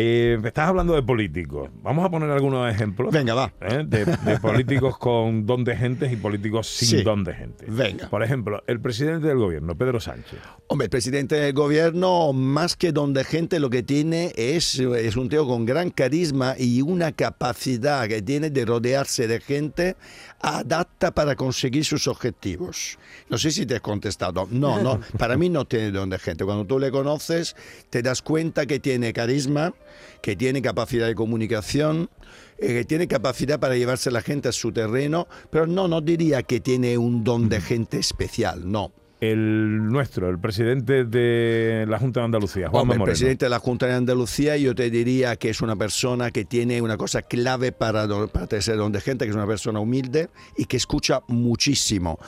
Eh, 0.00 0.38
estás 0.44 0.68
hablando 0.68 0.94
de 0.94 1.02
políticos. 1.02 1.70
Vamos 1.82 2.04
a 2.06 2.08
poner 2.08 2.30
algunos 2.30 2.72
ejemplos. 2.72 3.12
Venga, 3.12 3.34
va. 3.34 3.52
¿eh? 3.60 3.82
de, 3.84 4.04
de 4.04 4.38
políticos 4.38 4.96
con 4.96 5.44
don 5.44 5.64
de 5.64 5.76
gente 5.76 6.08
y 6.10 6.14
políticos 6.14 6.68
sin 6.68 6.88
Sí. 6.88 7.02
don 7.02 7.24
de 7.24 7.34
gente. 7.34 7.64
Venga. 7.66 8.08
Por 8.08 8.22
ejemplo, 8.22 8.62
el 8.68 8.80
presidente 8.80 9.26
del 9.26 9.38
gobierno, 9.38 9.76
Pedro 9.76 9.98
Sánchez. 9.98 10.38
Hombre, 10.68 10.84
el 10.84 10.90
presidente 10.90 11.34
del 11.34 11.52
gobierno, 11.52 12.32
más 12.32 12.76
que 12.76 12.92
don 12.92 13.12
de 13.12 13.24
gente, 13.24 13.58
lo 13.58 13.70
que 13.70 13.82
tiene 13.82 14.32
es, 14.36 14.78
es 14.78 15.16
un 15.16 15.28
tío 15.28 15.48
con 15.48 15.66
gran 15.66 15.90
carisma 15.90 16.54
y 16.56 16.80
una 16.80 17.10
capacidad 17.10 18.06
que 18.06 18.22
tiene 18.22 18.50
de 18.50 18.64
rodearse 18.66 19.26
de 19.26 19.40
gente 19.40 19.96
adapta 20.40 21.10
para 21.10 21.34
conseguir 21.34 21.84
sus 21.84 22.06
objetivos. 22.06 22.98
No 23.28 23.36
sé 23.36 23.50
si 23.50 23.66
te 23.66 23.74
he 23.74 23.80
contestado. 23.80 24.46
No, 24.48 24.80
no, 24.80 25.00
para 25.18 25.36
mí 25.36 25.48
no 25.48 25.64
tiene 25.64 25.90
don 25.90 26.08
de 26.10 26.20
gente. 26.20 26.44
Cuando 26.44 26.64
tú 26.66 26.78
le 26.78 26.92
conoces, 26.92 27.56
te 27.90 28.00
das 28.00 28.22
cuenta 28.22 28.64
que 28.64 28.78
tiene 28.78 29.12
carisma, 29.12 29.74
que 30.20 30.36
tiene 30.36 30.62
capacidad 30.62 31.06
de 31.06 31.14
comunicación, 31.14 32.10
eh, 32.58 32.68
que 32.68 32.84
tiene 32.84 33.08
capacidad 33.08 33.58
para 33.60 33.76
llevarse 33.76 34.08
a 34.08 34.12
la 34.12 34.22
gente 34.22 34.48
a 34.48 34.52
su 34.52 34.72
terreno, 34.72 35.28
pero 35.50 35.66
no, 35.66 35.88
no 35.88 36.00
diría 36.00 36.42
que 36.42 36.60
tiene 36.60 36.98
un 36.98 37.24
don 37.24 37.48
de 37.48 37.60
gente 37.60 37.98
especial, 37.98 38.70
no. 38.70 38.92
El 39.20 39.88
nuestro, 39.88 40.28
el 40.30 40.38
presidente 40.38 41.04
de 41.04 41.84
la 41.88 41.98
Junta 41.98 42.20
de 42.20 42.26
Andalucía, 42.26 42.68
Juan 42.68 42.82
Hombre, 42.82 42.94
el 42.94 42.98
presidente 43.10 43.46
de 43.46 43.50
la 43.50 43.58
Junta 43.58 43.86
de 43.86 43.94
Andalucía, 43.94 44.56
yo 44.56 44.76
te 44.76 44.90
diría 44.90 45.34
que 45.34 45.50
es 45.50 45.60
una 45.60 45.74
persona 45.74 46.30
que 46.30 46.44
tiene 46.44 46.80
una 46.82 46.96
cosa 46.96 47.22
clave 47.22 47.72
para, 47.72 48.06
para 48.28 48.60
ser 48.60 48.76
donde 48.76 49.00
gente, 49.00 49.24
que 49.24 49.30
es 49.30 49.34
una 49.36 49.46
persona 49.48 49.80
humilde 49.80 50.28
y 50.56 50.66
que 50.66 50.76
escucha 50.76 51.22
muchísimo. 51.26 52.20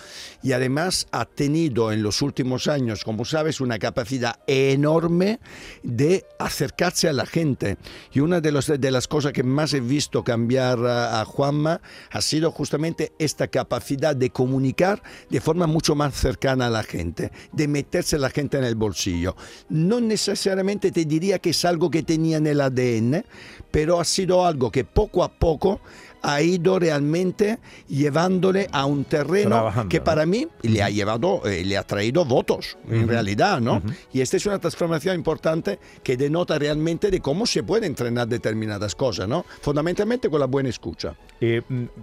Y 0.43 0.51
además 0.51 1.07
ha 1.13 1.27
tenido 1.27 1.93
en 1.93 2.03
los 2.03 2.23
últimos 2.23 2.67
años, 2.67 3.05
como 3.05 3.25
sabes, 3.25 3.61
una 3.61 3.79
capacidad 3.79 4.41
enorme 4.49 5.39
de 5.85 6.25
acercarse 6.41 7.09
a 7.09 7.13
la 7.13 7.25
gente. 7.27 7.77
Y 8.13 8.19
una 8.19 8.41
de, 8.41 8.51
los- 8.51 8.67
de 8.67 8.91
las 8.91 9.07
cosas 9.07 9.33
que 9.33 9.45
más 9.45 9.75
he 9.75 9.81
visto 9.81 10.25
cambiar 10.25 10.85
a, 10.85 11.21
a 11.21 11.25
Juanma 11.25 11.81
ha 12.11 12.21
sido 12.21 12.51
justamente 12.51 13.13
esta 13.21 13.47
capacidad 13.47 14.17
de 14.17 14.31
comunicar 14.31 15.03
de 15.29 15.41
forma 15.41 15.69
mucho 15.69 15.95
más 15.95 16.15
cercana 16.15 16.67
a 16.67 16.71
la 16.71 16.80
la 16.81 16.83
gente, 16.83 17.31
de 17.53 17.69
meterse 17.69 18.19
la 18.19 18.31
gente 18.31 18.57
en 18.57 18.65
el 18.65 18.75
bolsillo. 18.75 19.37
No 19.69 20.01
necesariamente 20.01 20.91
te 20.91 21.05
diría 21.05 21.39
que 21.39 21.51
es 21.51 21.65
algo 21.65 21.91
que 21.91 22.03
tenía 22.03 22.39
en 22.39 22.47
el 22.47 22.61
ADN, 22.61 23.25
pero 23.71 24.01
ha 24.01 24.05
sido 24.05 24.47
algo 24.47 24.71
que 24.71 24.85
poco 24.85 25.23
a 25.23 25.29
poco 25.29 25.81
ha 26.23 26.43
ido 26.43 26.79
realmente 26.79 27.59
llevándole 27.89 28.69
a 28.73 28.85
un 28.87 29.05
terreno 29.05 29.51
Trabajando, 29.51 29.89
que 29.89 30.01
para 30.01 30.27
mí 30.27 30.47
le 30.63 30.83
ha 30.83 30.91
llevado, 30.91 31.43
eh, 31.47 31.65
le 31.65 31.77
ha 31.77 31.83
traído 31.83 32.25
votos, 32.25 32.77
en 32.89 33.09
realidad, 33.09 33.61
¿no? 33.61 33.83
Y 34.13 34.21
esta 34.21 34.37
es 34.37 34.47
una 34.47 34.59
transformación 34.59 35.17
importante 35.17 35.79
que 36.03 36.17
denota 36.17 36.59
realmente 36.59 37.11
de 37.11 37.21
cómo 37.21 37.47
se 37.47 37.63
puede 37.63 37.87
entrenar 37.87 38.29
determinadas 38.29 38.95
cosas, 38.95 39.29
¿no? 39.29 39.45
Fundamentalmente 39.63 40.29
con 40.29 40.41
la 40.41 40.47
buena 40.47 40.69
escucha. 40.69 41.15
Eh, 41.41 41.63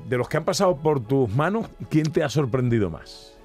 de 0.10 0.18
los 0.18 0.28
que 0.28 0.38
han 0.38 0.46
pasado 0.46 0.76
por 0.78 1.00
tus 1.06 1.30
manos, 1.30 1.68
¿quién 1.90 2.12
te 2.12 2.24
ha 2.24 2.30
sorprendido 2.30 2.90
más? 2.90 3.37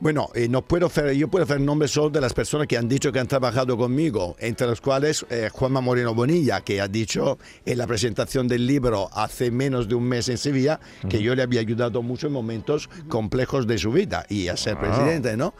Bueno, 0.00 0.30
eh, 0.34 0.48
no 0.48 0.62
puedo 0.62 0.86
hacer, 0.86 1.12
yo 1.12 1.28
puedo 1.28 1.44
hacer 1.44 1.60
nombres 1.60 1.90
solo 1.90 2.08
de 2.08 2.22
las 2.22 2.32
personas 2.32 2.66
que 2.66 2.78
han 2.78 2.88
dicho 2.88 3.12
que 3.12 3.18
han 3.20 3.28
trabajado 3.28 3.76
conmigo, 3.76 4.34
entre 4.38 4.66
los 4.66 4.80
cuales 4.80 5.26
eh, 5.28 5.50
Juanma 5.52 5.82
Moreno 5.82 6.14
Bonilla, 6.14 6.62
que 6.62 6.80
ha 6.80 6.88
dicho 6.88 7.38
en 7.66 7.76
la 7.76 7.86
presentación 7.86 8.48
del 8.48 8.66
libro 8.66 9.10
hace 9.12 9.50
menos 9.50 9.88
de 9.88 9.94
un 9.94 10.04
mes 10.04 10.30
en 10.30 10.38
Sevilla 10.38 10.80
que 11.10 11.22
yo 11.22 11.34
le 11.34 11.42
había 11.42 11.60
ayudado 11.60 12.02
mucho 12.02 12.28
en 12.28 12.32
momentos 12.32 12.88
complejos 13.10 13.66
de 13.66 13.76
su 13.76 13.92
vida 13.92 14.24
y 14.30 14.48
a 14.48 14.56
ser 14.56 14.76
Ah. 14.78 14.80
presidente, 14.80 15.36
¿no? 15.36 15.52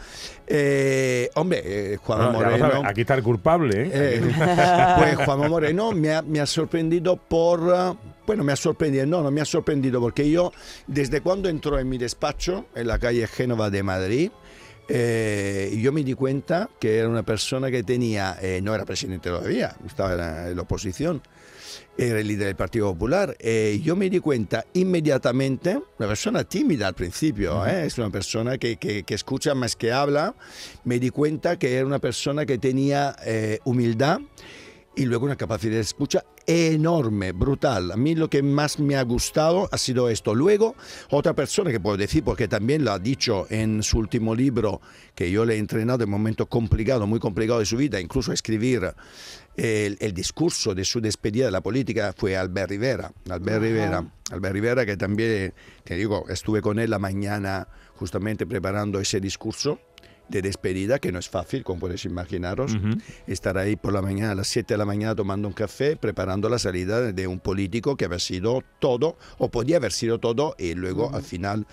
Eh, 0.46 1.28
hombre, 1.34 1.62
eh, 1.64 1.96
Juanma 1.98 2.30
Moreno... 2.30 2.58
sabes, 2.58 2.80
aquí 2.86 3.02
está 3.02 3.14
el 3.14 3.22
culpable, 3.22 3.82
¿eh? 3.82 3.90
Eh, 3.92 4.32
pues 4.98 5.16
Juanma 5.26 5.48
Moreno 5.48 5.92
me 5.92 6.14
ha, 6.14 6.22
me 6.22 6.40
ha 6.40 6.46
sorprendido 6.46 7.16
por... 7.16 7.60
uh, 7.60 7.96
bueno, 8.30 8.44
me 8.44 8.52
ha 8.52 8.56
sorprendido, 8.56 9.04
no, 9.06 9.24
no 9.24 9.32
me 9.32 9.40
ha 9.40 9.44
sorprendido 9.44 10.00
porque 10.00 10.30
yo, 10.30 10.52
desde 10.86 11.20
cuando 11.20 11.48
entró 11.48 11.80
en 11.80 11.88
mi 11.88 11.98
despacho, 11.98 12.66
en 12.76 12.86
la 12.86 12.96
calle 13.00 13.26
Génova 13.26 13.70
de 13.70 13.82
Madrid, 13.82 14.30
eh, 14.88 15.76
yo 15.82 15.90
me 15.90 16.04
di 16.04 16.14
cuenta 16.14 16.70
que 16.78 16.98
era 16.98 17.08
una 17.08 17.24
persona 17.24 17.72
que 17.72 17.82
tenía, 17.82 18.38
eh, 18.40 18.60
no 18.62 18.72
era 18.72 18.84
presidente 18.84 19.30
todavía, 19.30 19.74
estaba 19.84 20.12
en 20.12 20.18
la, 20.18 20.48
en 20.50 20.54
la 20.54 20.62
oposición, 20.62 21.20
era 21.98 22.20
el 22.20 22.28
líder 22.28 22.46
del 22.46 22.54
Partido 22.56 22.92
Popular. 22.92 23.36
Eh, 23.40 23.80
yo 23.82 23.96
me 23.96 24.08
di 24.08 24.20
cuenta 24.20 24.64
inmediatamente, 24.74 25.80
una 25.98 26.06
persona 26.06 26.44
tímida 26.44 26.86
al 26.86 26.94
principio, 26.94 27.66
es 27.66 27.98
una 27.98 28.10
persona 28.10 28.58
que, 28.58 28.76
que- 28.76 29.02
que 29.02 29.14
escucha 29.14 29.56
más 29.56 29.74
que 29.74 29.90
habla, 29.90 30.36
me 30.84 31.00
di 31.00 31.10
cuenta 31.10 31.58
que 31.58 31.74
era 31.74 31.84
una 31.84 31.98
persona 31.98 32.46
que 32.46 32.58
tenía 32.58 33.16
humildad 33.64 34.20
y 35.00 35.06
luego 35.06 35.24
una 35.24 35.36
capacidad 35.36 35.76
de 35.76 35.80
escucha 35.80 36.22
enorme, 36.46 37.32
brutal. 37.32 37.90
A 37.90 37.96
mí 37.96 38.14
lo 38.14 38.28
que 38.28 38.42
más 38.42 38.78
me 38.78 38.96
ha 38.96 39.02
gustado 39.02 39.66
ha 39.72 39.78
sido 39.78 40.10
esto. 40.10 40.34
Luego, 40.34 40.76
otra 41.08 41.32
persona 41.32 41.70
que 41.70 41.80
puedo 41.80 41.96
decir, 41.96 42.22
porque 42.22 42.48
también 42.48 42.84
lo 42.84 42.92
ha 42.92 42.98
dicho 42.98 43.46
en 43.48 43.82
su 43.82 43.96
último 43.96 44.34
libro, 44.34 44.82
que 45.14 45.30
yo 45.30 45.46
le 45.46 45.54
he 45.54 45.58
entrenado 45.58 46.04
en 46.04 46.10
un 46.10 46.12
momento 46.12 46.44
complicado, 46.44 47.06
muy 47.06 47.18
complicado 47.18 47.60
de 47.60 47.64
su 47.64 47.78
vida, 47.78 47.98
incluso 47.98 48.30
a 48.30 48.34
escribir 48.34 48.92
el, 49.56 49.96
el 50.00 50.12
discurso 50.12 50.74
de 50.74 50.84
su 50.84 51.00
despedida 51.00 51.46
de 51.46 51.52
la 51.52 51.62
política, 51.62 52.12
fue 52.14 52.36
Albert 52.36 52.68
Rivera. 52.68 53.10
Albert 53.30 53.62
Rivera, 53.62 54.12
Albert 54.30 54.52
Rivera 54.52 54.84
que 54.84 54.98
también, 54.98 55.54
te 55.82 55.94
digo, 55.94 56.26
estuve 56.28 56.60
con 56.60 56.78
él 56.78 56.90
la 56.90 56.98
mañana 56.98 57.68
justamente 57.94 58.46
preparando 58.46 59.00
ese 59.00 59.18
discurso 59.18 59.80
de 60.30 60.42
despedida, 60.42 60.98
que 60.98 61.12
no 61.12 61.18
es 61.18 61.28
fácil, 61.28 61.64
como 61.64 61.80
podéis 61.80 62.04
imaginaros, 62.04 62.76
estar 63.26 63.58
ahí 63.58 63.76
por 63.76 63.92
la 63.92 64.00
mañana, 64.02 64.32
a 64.32 64.34
las 64.34 64.48
7 64.48 64.74
de 64.74 64.78
la 64.78 64.84
mañana 64.84 65.14
tomando 65.14 65.48
un 65.48 65.54
café, 65.54 65.96
preparando 65.96 66.48
la 66.48 66.58
salida 66.58 67.12
de 67.12 67.26
un 67.26 67.40
político 67.40 67.96
que 67.96 68.04
había 68.04 68.18
sido 68.18 68.62
todo, 68.78 69.16
o 69.38 69.50
podía 69.50 69.76
haber 69.76 69.92
sido 69.92 70.18
todo, 70.18 70.54
y 70.58 70.74
luego 70.74 71.14
al 71.14 71.22
final... 71.22 71.66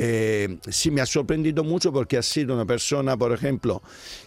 eh, 0.00 0.58
sí 0.68 0.92
me 0.92 1.00
ha 1.00 1.06
sorprendido 1.06 1.64
mucho 1.64 1.92
porque 1.92 2.16
ha 2.16 2.22
sido 2.22 2.54
una 2.54 2.64
persona, 2.64 3.16
por 3.16 3.32
ejemplo, 3.32 3.82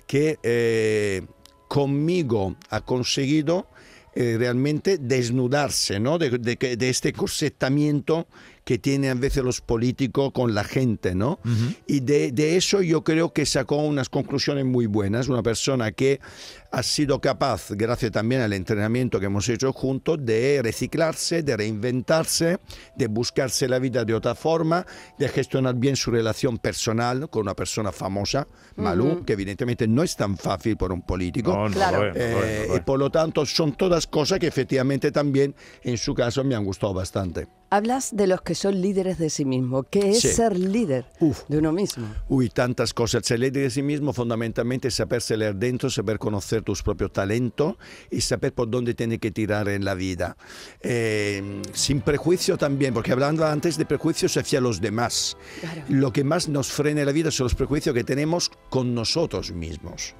que 0.06 0.38
eh, 0.44 1.22
conmigo 1.70 2.58
ha 2.70 2.82
conseguido 2.82 3.68
eh, 4.14 4.36
realmente 4.38 4.98
desnudarse 4.98 5.98
¿no? 6.02 6.18
de, 6.18 6.30
de 6.30 6.90
este 6.90 7.14
corsetamiento 7.14 8.28
que 8.64 8.78
tienen 8.78 9.10
a 9.12 9.20
veces 9.20 9.44
los 9.44 9.60
políticos 9.60 10.32
con 10.34 10.54
la 10.54 10.64
gente, 10.64 11.16
¿no? 11.16 11.40
Y 11.88 12.02
de, 12.02 12.32
de 12.32 12.58
eso 12.58 12.82
yo 12.82 13.04
creo 13.04 13.34
que 13.34 13.46
sacó 13.46 13.78
unas 13.78 14.08
conclusiones 14.10 14.66
muy 14.66 14.86
buenas, 14.86 15.28
una 15.30 15.42
persona 15.42 15.92
que 15.92 16.20
ha 16.72 16.84
sido 16.84 17.20
capaz, 17.20 17.72
gracias 17.72 18.12
también 18.12 18.42
al 18.42 18.54
entrenamiento 18.54 19.20
que 19.20 19.26
hemos 19.26 19.50
hecho 19.50 19.74
juntos, 19.74 20.20
de 20.22 20.62
reciclarse, 20.64 21.44
de 21.44 21.58
reinventarse, 21.58 22.60
de 22.96 23.08
buscarse 23.08 23.68
la 23.68 23.80
vida 23.80 24.06
de 24.06 24.14
otra 24.14 24.36
forma, 24.36 24.86
de 25.18 25.28
gestionar 25.28 25.76
bien 25.76 25.96
su 25.96 26.12
relación 26.12 26.58
personal 26.60 27.30
con 27.30 27.42
una 27.42 27.56
persona 27.56 27.92
famosa, 27.92 28.48
Malú, 28.78 29.26
que 29.26 29.34
evidentemente 29.34 29.88
no 29.88 30.04
es 30.04 30.16
tan 30.16 30.38
fácil 30.38 30.78
por 30.78 30.92
un 30.92 31.02
político. 31.02 31.52
No, 31.52 31.68
no 31.68 31.74
Claro. 31.76 32.04
lo 32.04 32.10
es, 32.12 32.16
no 32.16 32.22
lo 32.22 32.46
es, 32.46 32.50
Eh, 32.52 32.64
no 32.68 32.74
lo 32.74 32.78
y 32.78 32.82
por 32.82 33.00
lo 33.00 33.10
tanto 33.10 33.46
son 33.46 33.74
todas 33.76 34.06
cosas 34.08 34.38
que 34.40 34.48
efectivamente 34.48 35.12
también 35.12 35.56
en 35.84 35.98
su 35.98 36.14
caso 36.14 36.44
me 36.44 36.56
han 36.56 36.64
gustado 36.64 36.94
bastante. 36.94 37.48
Hablas 37.74 38.14
de 38.14 38.28
los 38.28 38.42
que 38.42 38.54
son 38.54 38.82
líderes 38.82 39.18
de 39.18 39.30
sí 39.30 39.46
mismo. 39.46 39.84
¿Qué 39.84 40.10
es 40.10 40.20
Sí. 40.20 40.28
ser 40.28 40.60
líder 40.60 41.06
Uf. 41.22 41.44
de 41.48 41.58
uno 41.60 41.72
mismo? 41.72 42.06
Uy, 42.28 42.50
tantas 42.50 42.94
cosas. 42.94 43.26
Ser 43.26 43.40
líder 43.40 43.64
de 43.64 43.70
sí 43.70 43.82
mismo 43.82 44.12
fundamentalmente 44.12 44.90
es 44.90 44.96
saberse 44.96 45.38
leer 45.38 45.56
dentro, 45.56 45.90
saber 45.90 46.20
conocer 46.20 46.64
tus 46.64 46.84
propios 46.84 47.14
talentos 47.14 47.76
y 48.10 48.20
saber 48.20 48.54
por 48.54 48.70
dónde 48.70 48.94
tiene 48.94 49.20
que 49.20 49.32
tirar 49.32 49.70
en 49.70 49.86
la 49.86 49.94
vida. 49.96 50.36
Eh, 50.82 51.62
sin 51.72 52.02
prejuicio 52.02 52.58
también, 52.58 52.94
porque 52.94 53.14
hablando 53.14 53.46
antes 53.46 53.78
de 53.78 53.86
prejuicios 53.86 54.36
hacia 54.36 54.60
los 54.60 54.82
demás. 54.82 55.38
Claro. 55.62 55.84
Lo 55.88 56.12
que 56.12 56.26
más 56.26 56.50
nos 56.50 56.70
frena 56.70 57.00
en 57.00 57.06
la 57.06 57.14
vida 57.14 57.32
son 57.32 57.46
los 57.46 57.56
prejuicios 57.56 57.96
que 57.96 58.04
tenemos 58.04 58.52
con 58.70 58.94
nosotros 58.94 59.54
mismos. 59.54 60.14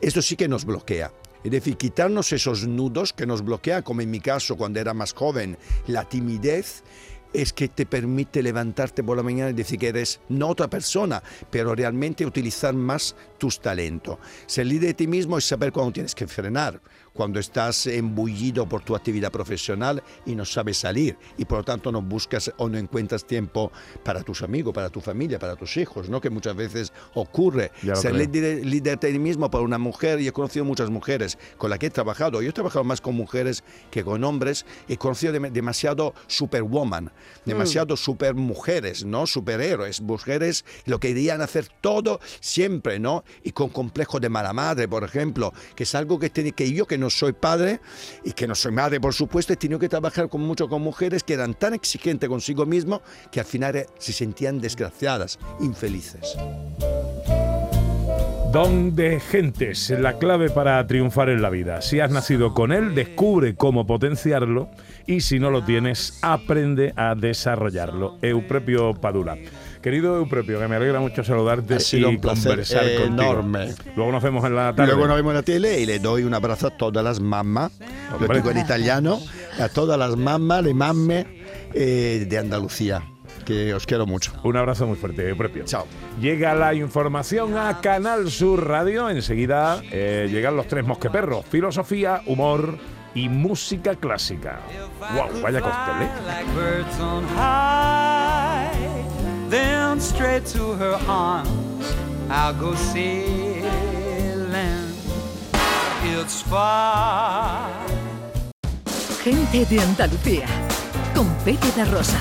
Esto 0.00 0.22
sí 0.22 0.34
que 0.34 0.48
nos 0.48 0.64
bloquea. 0.64 1.12
Es 1.46 1.52
decir, 1.52 1.76
quitarnos 1.76 2.32
esos 2.32 2.66
nudos 2.66 3.12
que 3.12 3.24
nos 3.24 3.44
bloquean, 3.44 3.84
como 3.84 4.00
en 4.00 4.10
mi 4.10 4.18
caso 4.18 4.56
cuando 4.56 4.80
era 4.80 4.94
más 4.94 5.12
joven, 5.12 5.56
la 5.86 6.02
timidez, 6.02 6.82
es 7.32 7.52
que 7.52 7.68
te 7.68 7.86
permite 7.86 8.42
levantarte 8.42 9.04
por 9.04 9.16
la 9.16 9.22
mañana 9.22 9.50
y 9.50 9.52
decir 9.52 9.78
que 9.78 9.86
eres 9.86 10.18
no 10.28 10.48
otra 10.48 10.68
persona, 10.68 11.22
pero 11.48 11.72
realmente 11.72 12.26
utilizar 12.26 12.74
más 12.74 13.14
tus 13.38 13.60
talentos. 13.60 14.18
Ser 14.46 14.66
líder 14.66 14.88
de 14.88 14.94
ti 14.94 15.06
mismo 15.06 15.38
es 15.38 15.44
saber 15.44 15.70
cuándo 15.70 15.92
tienes 15.92 16.16
que 16.16 16.26
frenar, 16.26 16.80
cuando 17.16 17.40
estás 17.40 17.86
embullido 17.86 18.68
por 18.68 18.82
tu 18.82 18.94
actividad 18.94 19.32
profesional 19.32 20.02
y 20.24 20.34
no 20.34 20.44
sabes 20.44 20.76
salir 20.78 21.16
y 21.38 21.44
por 21.44 21.58
lo 21.58 21.64
tanto 21.64 21.90
no 21.90 22.02
buscas 22.02 22.52
o 22.58 22.68
no 22.68 22.78
encuentras 22.78 23.24
tiempo 23.26 23.72
para 24.04 24.22
tus 24.22 24.42
amigos, 24.42 24.72
para 24.74 24.90
tu 24.90 25.00
familia, 25.00 25.38
para 25.38 25.56
tus 25.56 25.76
hijos, 25.78 26.08
¿no? 26.08 26.20
que 26.20 26.30
muchas 26.30 26.54
veces 26.54 26.92
ocurre. 27.14 27.72
Ser 27.96 28.14
líder, 28.14 28.64
líder 28.66 28.98
de 29.00 29.12
ti 29.12 29.18
mismo 29.18 29.50
para 29.50 29.64
una 29.64 29.78
mujer, 29.78 30.20
y 30.20 30.28
he 30.28 30.32
conocido 30.32 30.64
muchas 30.64 30.90
mujeres 30.90 31.38
con 31.56 31.70
las 31.70 31.78
que 31.78 31.86
he 31.86 31.90
trabajado. 31.90 32.42
Yo 32.42 32.50
he 32.50 32.52
trabajado 32.52 32.84
más 32.84 33.00
con 33.00 33.14
mujeres 33.14 33.64
que 33.90 34.04
con 34.04 34.22
hombres. 34.22 34.66
He 34.88 34.96
conocido 34.96 35.32
dem- 35.32 35.50
demasiado 35.50 36.14
superwoman, 36.26 37.10
demasiado 37.44 37.96
supermujeres, 37.96 39.04
¿no? 39.04 39.26
Superhéroes, 39.26 40.00
mujeres 40.00 40.64
lo 40.84 41.00
que 41.00 41.06
querían 41.16 41.40
hacer 41.40 41.68
todo 41.80 42.20
siempre, 42.40 42.98
¿no? 42.98 43.24
Y 43.42 43.52
con 43.52 43.68
complejo 43.70 44.20
de 44.20 44.28
mala 44.28 44.52
madre, 44.52 44.88
por 44.88 45.04
ejemplo, 45.04 45.52
que 45.74 45.84
es 45.84 45.94
algo 45.94 46.18
que, 46.18 46.28
tiene, 46.30 46.52
que 46.52 46.70
yo 46.72 46.86
que 46.86 46.98
no 46.98 47.05
soy 47.10 47.32
padre 47.32 47.80
y 48.24 48.32
que 48.32 48.46
no 48.46 48.54
soy 48.54 48.72
madre, 48.72 49.00
por 49.00 49.14
supuesto, 49.14 49.52
he 49.52 49.56
tenido 49.56 49.78
que 49.78 49.88
trabajar 49.88 50.28
con 50.28 50.40
mucho 50.40 50.68
con 50.68 50.82
mujeres 50.82 51.22
que 51.22 51.34
eran 51.34 51.54
tan 51.54 51.74
exigentes 51.74 52.28
consigo 52.28 52.66
mismo 52.66 53.02
que 53.30 53.40
al 53.40 53.46
final 53.46 53.76
eh, 53.76 53.86
se 53.98 54.12
sentían 54.12 54.60
desgraciadas, 54.60 55.38
infelices. 55.60 56.36
Don 58.52 58.94
de 58.96 59.20
gentes, 59.20 59.90
la 59.90 60.18
clave 60.18 60.48
para 60.48 60.86
triunfar 60.86 61.28
en 61.28 61.42
la 61.42 61.50
vida. 61.50 61.82
Si 61.82 62.00
has 62.00 62.10
nacido 62.10 62.54
con 62.54 62.72
él, 62.72 62.94
descubre 62.94 63.54
cómo 63.54 63.86
potenciarlo 63.86 64.70
y 65.06 65.20
si 65.20 65.38
no 65.38 65.50
lo 65.50 65.64
tienes, 65.64 66.18
aprende 66.22 66.94
a 66.96 67.14
desarrollarlo. 67.14 68.16
Euprepio 68.22 68.94
Padula. 68.94 69.36
Querido 69.86 70.16
Euprepio, 70.16 70.58
que 70.58 70.66
me 70.66 70.74
alegra 70.74 70.98
mucho 70.98 71.22
saludarte 71.22 71.76
Ha 71.76 71.78
sido 71.78 72.10
y 72.10 72.16
un 72.16 72.20
placer 72.20 72.48
conversar 72.48 72.82
contigo. 72.96 73.04
enorme. 73.04 73.72
Luego 73.94 74.10
nos 74.10 74.20
vemos 74.20 74.44
en 74.44 74.56
la 74.56 74.74
tarde. 74.74 74.90
Luego 74.90 75.06
nos 75.06 75.14
vemos 75.14 75.30
en 75.30 75.36
la 75.36 75.42
tele 75.44 75.78
y 75.80 75.86
le 75.86 76.00
doy 76.00 76.24
un 76.24 76.34
abrazo 76.34 76.66
a 76.66 76.70
todas 76.70 77.04
las 77.04 77.20
mamás, 77.20 77.70
lo 78.18 78.34
digo 78.34 78.50
en 78.50 78.58
italiano, 78.58 79.20
a 79.60 79.68
todas 79.68 79.96
las 79.96 80.16
mamás, 80.16 80.64
le 80.64 80.74
mamme 80.74 81.24
eh, 81.72 82.26
de 82.28 82.36
Andalucía, 82.36 83.04
que 83.44 83.74
os 83.74 83.86
quiero 83.86 84.06
mucho. 84.06 84.32
Un 84.42 84.56
abrazo 84.56 84.88
muy 84.88 84.96
fuerte, 84.96 85.28
Euprepio. 85.28 85.62
Chao. 85.66 85.86
Llega 86.20 86.52
la 86.56 86.74
información 86.74 87.56
a 87.56 87.80
Canal 87.80 88.28
Sur 88.28 88.66
Radio. 88.66 89.08
Enseguida 89.08 89.80
eh, 89.92 90.28
llegan 90.28 90.56
los 90.56 90.66
tres 90.66 90.84
mosqueperros: 90.84 91.46
filosofía, 91.46 92.22
humor 92.26 92.76
y 93.14 93.28
música 93.28 93.94
clásica. 93.94 94.62
¡Wow! 95.14 95.42
Vaya 95.42 95.60
cóctel, 95.60 96.02
¿eh? 96.02 96.10
Then 99.56 100.00
straight 100.00 100.44
to 100.44 100.74
her 100.74 100.96
arms 101.08 101.66
I'll 102.28 102.52
go 102.52 102.74
sailing. 102.74 103.62
It's 106.02 106.42
far. 106.42 107.70
Gente 109.24 109.64
de 109.64 109.80
Andalucía. 109.80 110.46
Con 111.14 111.28
Pepe 111.44 111.70
da 111.76 111.84
Rosa. 111.84 112.18